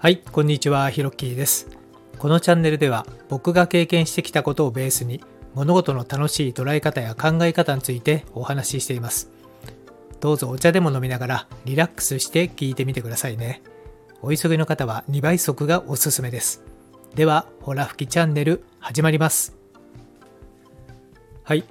[0.00, 1.66] はい、こんにちは、ひろっきーです。
[2.20, 5.20] このチャンネルでは僕が経験してきたことをベースに
[5.54, 9.28] 物事の楽しい捉え方や考え方についてお話ししています。
[10.20, 13.60] どうぞお茶でも飲みながらリラックスして聞いてみてくださいね。
[14.22, 16.62] お急ぎの方は2倍速がおすすめです。
[17.16, 19.56] では、ほら吹きチャンネル始まります。
[21.42, 21.64] はい、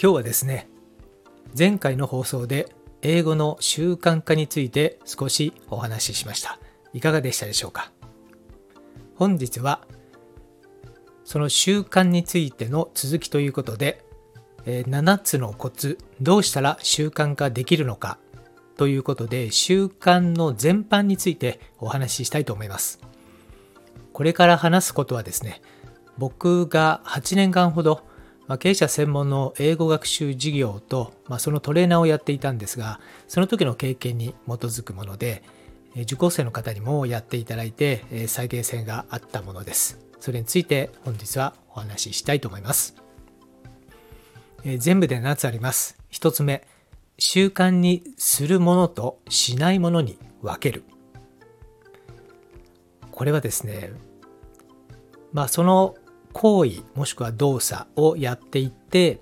[0.00, 0.68] 今日はですね、
[1.58, 2.68] 前回の放送で
[3.02, 6.60] 英語の習慣化について少しお話ししました。
[6.94, 7.92] いかがでしたでしょうか？
[9.16, 9.82] 本日は
[11.24, 14.04] その習慣についての続きということで、
[14.64, 18.18] 7つのコツどうしたら習慣化できるのか
[18.76, 23.00] ということで習慣の全般についてお話ししたいと思います。
[24.12, 25.60] これから話すことはですね
[26.16, 28.02] 僕が8年間ほど
[28.46, 35.42] ま経営者専門の英語学習事業と、まあ、そのトレーナーをやっていたんですがその時の経験に基づくもので
[35.96, 40.00] 受講生の方にもやっていただいて再現性があったものです。
[40.18, 42.96] それについて本日はお話ししたいと思います。
[44.78, 45.98] 全部で7つあります。
[46.10, 46.66] 1つ目
[47.18, 50.84] 習慣にするものとしないものに分ける。
[53.12, 53.92] これはですね
[55.32, 55.94] まあその
[56.32, 59.20] 行為もしくは動作をやっていって、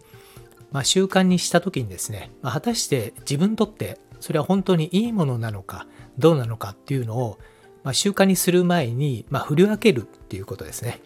[0.71, 5.87] まあ、習慣にした時にですね、まあ果たして自分にとってそれは本当にいいものなのか
[6.19, 7.39] どうなのかっていうのを、
[7.85, 11.01] まあ、習慣にする前に、まあ、振り分けるっていうことですね。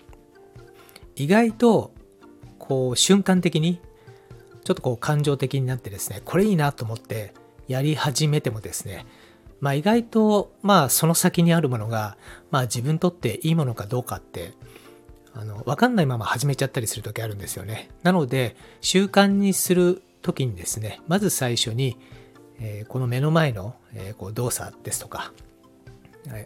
[1.17, 1.93] 意外と
[2.59, 3.81] こう瞬間的に
[4.65, 7.33] ちょっとこう感情的になってですねこれいいなと思って
[7.69, 9.07] やり始めてもですね
[9.61, 12.17] まあ意外とまあその先にあるものが
[12.51, 14.53] まあ自分にとっていいものかどうかって
[15.35, 17.91] あの分かんないまま始めちゃったりする時あるんですよね。
[18.03, 21.97] なので習慣にする時にですねまず最初に、
[22.59, 25.33] えーこの目の前の、えーこう動作ですとか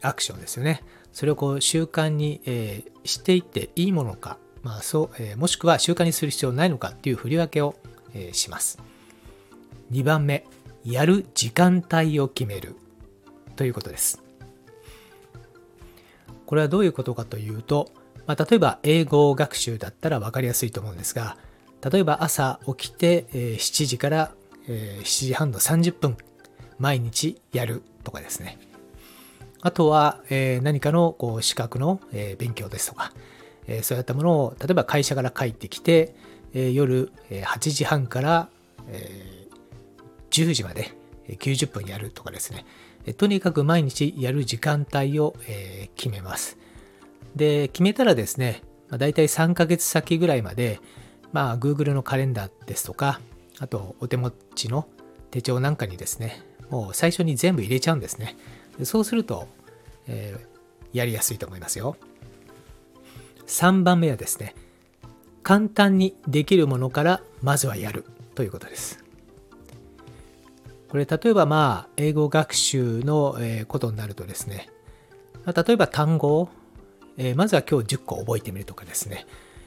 [0.02, 0.82] アクションですよね。
[1.12, 7.74] それをこう習慣に、えーしていっていいものか、まあそうえーもしくは習慣にする必要ないのかっていう振り分けを、
[8.14, 8.78] えーします。
[9.90, 10.46] 2番目
[10.84, 12.76] やる時間帯を決める。
[13.56, 14.22] ということです。
[16.46, 17.90] これはどういうことかというと、
[18.26, 21.36] まあ、例えば英語学習だったら分かりやすいと思うんですが
[21.88, 24.32] 例えば朝起きて、え7時から、
[24.68, 26.16] え7時半の30分
[26.80, 28.58] 毎日やるとかですね。
[29.62, 33.12] あとは、えー何かのこう資格の、えー勉強ですとか、
[33.68, 36.14] えーそういったものを例えば会社から帰ってきて、
[36.54, 38.48] え夜、え8時半から、
[38.88, 39.46] え
[40.30, 40.92] 10時まで
[41.28, 42.64] 90分やるとかですね、
[43.04, 46.58] えとにかく毎日やる時間帯を、え決めます。
[47.36, 50.80] で決めたらですね、まあ、大体3ヶ月先ぐらいまで、
[51.32, 53.20] まあ、Google のカレンダーですとか
[53.58, 54.88] あとお手持ちの
[55.30, 58.36] 手帳なんかにですねもう最初に全部入れちゃうんですね。
[58.84, 59.46] そうすると、
[60.06, 60.50] えー
[60.92, 61.96] やりやすいと思いますよ。
[63.46, 64.54] 3番目はですね
[65.42, 68.04] 簡単にできるものからまずはやる
[68.34, 69.02] ということです。
[70.88, 73.36] これ例えばまあ英語学習の
[73.68, 74.68] ことになるとですね
[75.44, 76.48] ま例えば単語を
[77.16, 79.26] えまずは今日10個覚えてみるとかですね。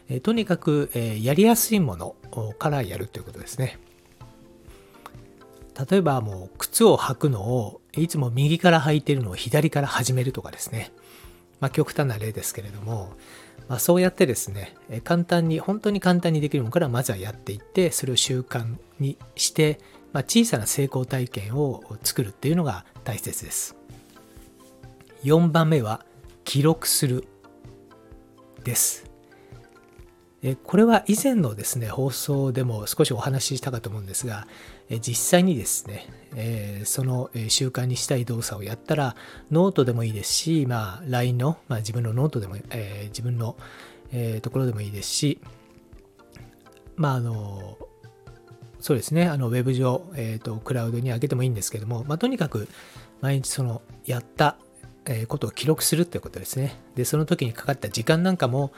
[0.09, 2.16] えとにかくえやりやすいもの
[2.59, 3.80] からやるということですね。
[5.89, 10.91] 例えばもう靴を履くのをいつも右から履いてるのを左から始めるとかですね。
[11.59, 13.13] まあ極端な例ですけれども、
[13.67, 19.79] まあ、そうやってですね、簡単に、本当に簡単にできるものからまずはやっていって、それを習慣にして、
[20.12, 23.75] まあ、小さな成功体験を作るっていうのが大切です。
[25.23, 26.06] 4番目は
[26.44, 27.28] 記録する
[28.63, 29.12] です。
[30.64, 34.46] これは以前のですね放送でも少しお話ししたかと思うんですが
[35.00, 39.16] 実際にですね、その習慣にしたい動作をやったら
[39.52, 43.56] ノートでもいいですし、まあ、LINE の、まあ、自分のノートでも、え自分の、
[44.12, 45.40] えところでもいいですし
[46.98, 47.78] まああの
[48.80, 52.68] そうですねあのウェブ上、えーとクラウドに上げてもいいんですけども、まあ、とにかく
[53.22, 54.57] 毎日そのやった
[55.30, 56.75] ことを記録するってことですね。
[56.96, 58.74] でその時にかかった時間なんかも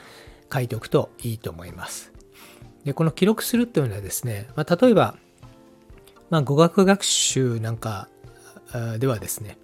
[0.51, 2.11] 書いておくといいと思います。
[2.83, 5.15] で、この記録するっていうのはですね、まあ、例えば、
[6.29, 8.09] まあ、語学学習なんか
[8.99, 9.57] ではですね、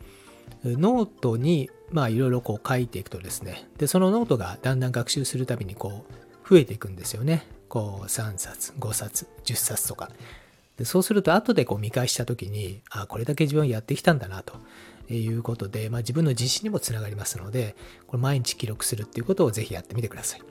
[0.63, 6.05] ノートにまあいろいろこう書いていくとですね、で、そのノートがだんだん学習するたびにこ
[6.45, 7.47] う増えていくんですよね。
[7.67, 10.09] こう3冊、5冊、10冊とか。
[10.77, 14.55] でそうすると後でこう見返した時に、あ、これだけ自分やってきたんだなと
[15.13, 17.75] いうことで、まあ、自分の自信にもつながりますので、
[18.07, 20.41] これ毎日記録するっていうことをぜひやってみてください。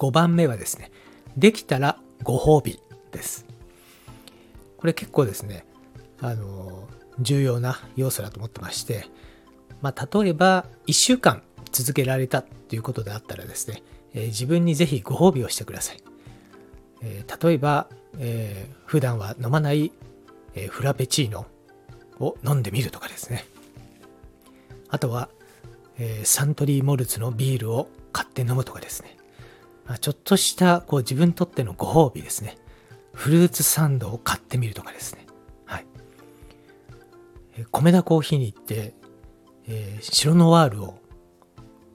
[0.00, 0.90] 5番目はですね、
[1.36, 2.80] できたらご褒美
[3.12, 3.46] です。
[4.78, 5.66] これ結構ですね、
[6.20, 6.88] あの、
[7.20, 9.04] 重要な要素だと思ってまして、
[9.82, 13.82] まあ、例えば1週間続けられたということであったらですね、
[14.14, 15.98] えー、自分にぜひご褒美をしてください。
[17.02, 17.88] えー、例えば、
[18.18, 19.92] えー、普段は飲まない、
[20.54, 21.46] えー、フラペチーノ
[22.18, 23.44] を飲んでみるとかですね。
[24.88, 25.28] あとは、
[25.98, 29.19] えー、サントリーモルツのビールを買って飲むとかですね。
[29.90, 32.56] ま、ちょっとしたこう自分にとってのご褒美ですね。
[33.12, 35.26] フルーツサンドを買ってみるとかですね。
[35.64, 35.86] はい。
[37.56, 38.94] えー、米田コーヒーに行って、
[39.66, 41.00] えー、白ノワールを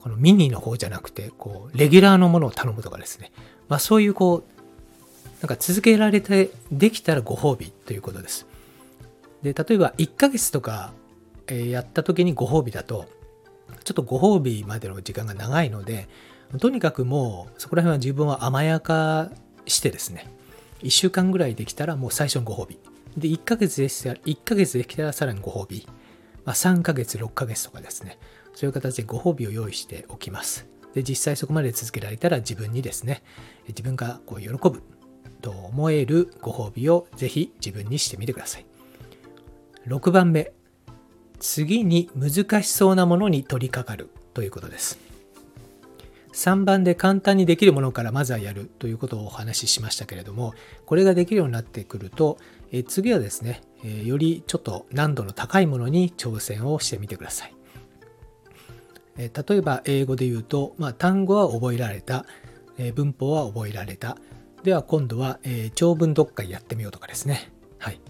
[0.01, 3.31] このミニの方じゃなくて、こう、レギュラーのものを頼むとかですね。
[3.69, 8.45] まあそういうこう、なんか続けられてできたらご褒美ということです。
[9.41, 10.91] で、例えば1ヶ月とか、
[11.47, 13.05] えやった時にご褒美だと、
[13.85, 16.09] ちょっとご褒美までの時間が長いので、
[16.59, 19.29] とにかくもうそこら辺は自分は甘やか
[19.65, 20.27] してですね、
[20.83, 22.77] 1週間ぐらいできたらもう最初のご褒美。
[23.17, 25.87] で、1ヶ月でしたら、1ヶ月できたらさらにご褒美。
[26.45, 28.19] まあ、3ヶ月、6ヶ月とかですね、
[28.53, 30.67] そういう形でご褒美を用意しておきます。
[30.93, 33.23] で、実際そこまで続けられたら自分にですね、
[33.67, 34.83] 自分がこう喜ぶ
[35.41, 38.65] と思えるご褒美をぜひ自分にしてみてください。
[39.87, 40.51] 6番目、
[41.39, 44.99] 次に難しそうなものに取り掛かるということです。
[46.35, 50.53] 3番で簡単にできるものからまずはやるということをお話ししましたけれども、
[50.85, 52.37] これができるようになってくると、
[52.71, 57.55] え次はですね、えよりちょっと難度の高いものに挑戦をしてみてください。
[59.17, 62.25] え例えば英語で言うと、まあ、単語は覚えられた、
[62.77, 64.17] え文法は覚えられた、
[64.63, 67.49] では今度は、え、長文読解やってみようとかですね。
[67.79, 68.01] はい。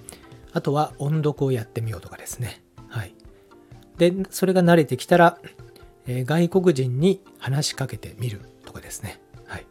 [0.51, 2.63] あとは音読をやってみようとかですね。
[2.88, 3.13] はい。
[3.98, 5.38] で、それが慣れてきたら、
[6.07, 9.19] えー、外国人に話しかけてみるとかですね。
[9.48, 9.66] はい。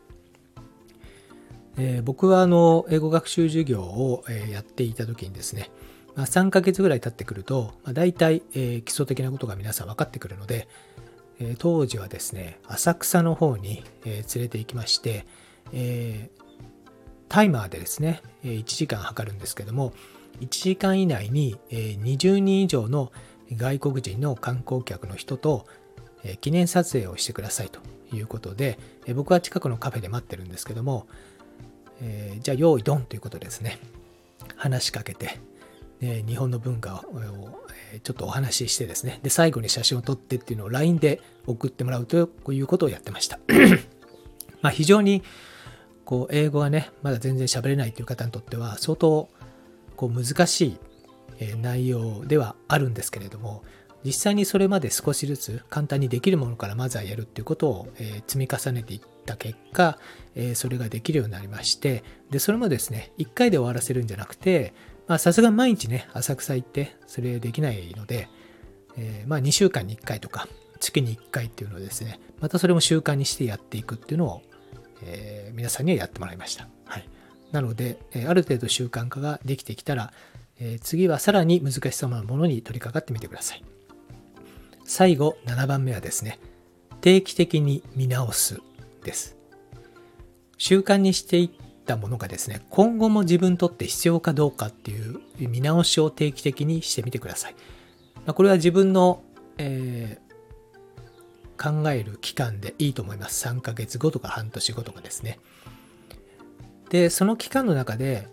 [1.77, 5.71] えー、僕はあの、英語学習授業を、えやっていた時にですね、
[6.15, 10.69] まあ、3ヶ月ぐらい経ってくると、まあ、大体、え基礎的なことが皆さん分かってくるので、
[11.41, 15.27] え当時はですね、浅草の方に、え連れて行きまして、
[15.73, 16.31] え、
[17.29, 19.93] タイマーでですね、え1時間測るんですけども、
[20.41, 23.13] 1時間以内に20人以上の
[23.53, 25.67] 外国人の観光客の人と
[26.41, 27.81] 記念撮影をしてくださいと
[28.15, 28.79] いうことで、
[29.15, 31.07] 僕は近くのカフェで待ってるんですけども
[32.03, 33.79] え、じゃあ用意ドンということですね、
[34.57, 35.39] 話しかけて、
[36.01, 37.61] 日本の文化を
[38.03, 42.17] ちょっとお話ししてですね、で、最後に写真を撮ってっていうのを LINE で送ってもらうと
[42.53, 43.39] いうことをやってました。
[44.61, 45.23] まあ非常に
[46.05, 49.29] こう英語がねまだ全然喋れないという方にとっては相当
[49.97, 50.79] こう難し
[51.41, 53.63] い内容ではあるんですけれども
[54.05, 59.99] 実際にそれまで少しずつ簡単にできるものからまずはやるっていうことを、え積み重ねていった結果、
[60.35, 64.75] えそれができるようになりましてでそれもですね1回で終わらせるんじゃなくて
[65.19, 68.29] さすが毎日ね浅草行ってそれできないので、
[68.97, 70.49] え、まあ2週間に1回とか
[70.81, 74.43] 月に1回っていうのをですねまたそれも習慣にしてやっていくっていうのを
[75.07, 76.69] え、皆さんにはやってもらいました。
[76.87, 77.09] はい、
[77.53, 80.13] なので、えある程度習慣化ができてきたら、
[80.61, 83.65] え次はさらに難しそうなものに取り掛かってみてください。
[84.85, 86.39] 最後、7番目はですね、
[87.01, 88.61] 定期的に見直す
[89.03, 89.37] です。
[90.59, 91.51] 習慣にしていっ
[91.85, 97.55] たものがですね、今後も自分にとって必要かどうかっていう見直しを定期的にしてみてください。
[98.27, 99.23] まあこれは自分の、
[99.59, 100.19] え
[101.57, 103.47] 考える期間でいいと思います。
[103.47, 105.39] 3ヶ月後とか半年後とかですね。
[106.91, 108.29] で、その期間の中で、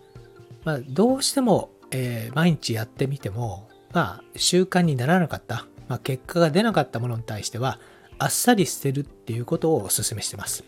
[0.64, 7.78] まあ、どうしても、えー、毎日やってみても、まあ、習慣にならなかった、まあ、結果が出なかったものに対しては、
[8.18, 10.64] あっさり捨てるっていうことをお勧めしてます。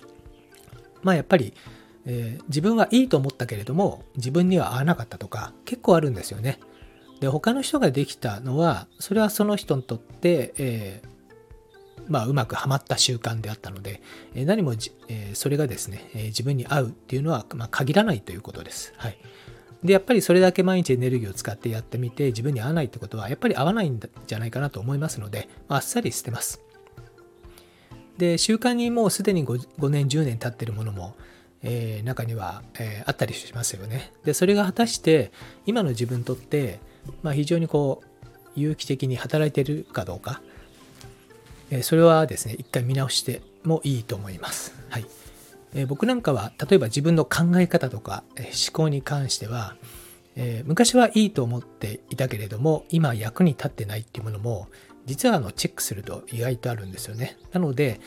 [1.02, 1.54] まあ、やっぱり、
[2.04, 6.60] えー、自分はいいと思ったけれども、自分には合わなかったとか、結構あるんですよね。
[7.20, 14.02] で、他の人ができたのは、それはその人にとって、えー、まあ、うまくはまった習慣であったので、
[14.34, 14.74] え何も
[15.08, 18.92] えそれがですね、え自分に合うっていうのは、ま限らないということです。
[18.98, 19.16] はい。
[19.84, 26.62] で、やっぱりそれだけ毎日エネルギーを使ってやってみて、自分に合わないってことは、やっぱり合わないんじゃないかなと思いますので、あっさり捨てます。
[28.16, 31.14] で、習慣にもうすでに 5, 5年、10年経ってるものも、
[31.62, 34.12] えー、中には、えー、あったりしますよね。
[34.24, 35.32] で、それが果たして、
[35.66, 36.80] 今の自分にとって、
[37.22, 40.40] まあ、非常にこう、有機的に働いてるかどうか、
[41.70, 44.74] えそれはですね、一回見直してもいいと思います。
[44.88, 45.06] はい。
[45.74, 49.76] え僕なんかは、例えば自分の考え方とか、え思考に関しては、
[50.36, 54.68] え、昔はいいと思っていたけれども、今役に立ってないっていうものも、
[55.06, 57.36] 実はあのチェックすると意外とあるんですよね。
[57.52, 58.00] なので、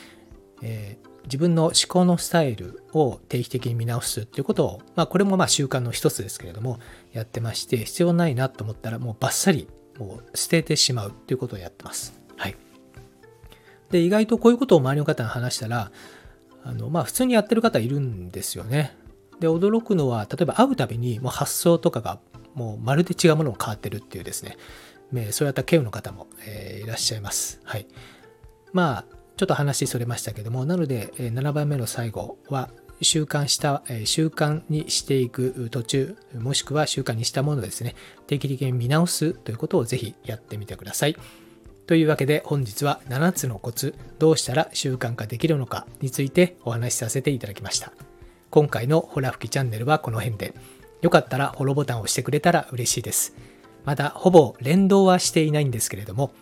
[0.62, 6.80] えー、自分の思考のスタイルを定期的に見直すっていうことを、まあこれもまあ習慣の一つですけれども、
[7.14, 9.68] やってまして、必要ないなと思ったらもうバッサリ
[10.00, 12.20] もう捨ててしまうっていうことをやってます。
[12.38, 12.56] はい。
[13.92, 15.92] で、意外とこういうことを周りの方に話したら、
[16.68, 18.96] あの、まあ普通にやってる方いるんですよね。
[19.40, 22.20] で、驚くのは、例えば会うたびにもう発想とかが
[22.54, 24.58] もうまるで違うものを変わってるっていうですね、
[25.32, 27.62] そういった経由の方も、えー、いらっしゃいます。
[27.64, 27.88] はい。
[28.74, 29.06] まあ、
[29.38, 32.70] ちょっと話それましたけども、なので、7番目の最後は、
[33.02, 37.96] 習慣した、習慣にしていく途中、もしくは習慣にしたものですね、
[38.26, 41.16] 定期的に見直すということをぜひやってみてください。
[41.88, 47.94] というわけで本日は7つのコツ、どうしたら習慣化できるのかについてお話しさせていただきました。
[48.50, 50.54] 今回のホラ吹きチャンネルはこの辺で。
[51.02, 53.36] よかったらフォローボタンを押してくれたら嬉しいです。
[53.86, 56.34] まだほぼ連動はしていないんですけれども、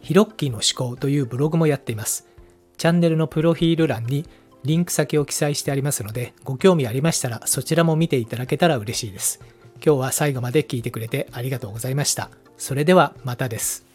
[0.00, 2.28] ヒロッキーの思考というブログもやっています。
[2.76, 4.26] チャンネルのプロフィール欄に
[4.62, 9.40] リンク先を記載してありますので、ご興味ありましたらそちらも見ていただけたら嬉しいです。
[9.84, 12.30] 今日は最後まで聞いてくれてありがとうございました。
[12.56, 13.87] それではまたです。